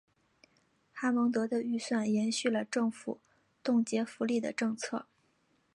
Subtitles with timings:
[0.93, 3.19] 哈蒙德的预算延续了政府
[3.61, 5.05] 冻结福利的政策。